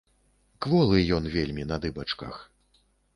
Кволы 0.65 0.97
ён 1.17 1.23
вельмі 1.35 1.65
на 1.73 1.77
дыбачках. 1.83 2.35